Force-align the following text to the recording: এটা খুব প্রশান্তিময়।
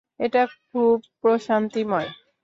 এটা 0.19 0.43
খুব 0.67 0.95
প্রশান্তিময়। 1.21 2.09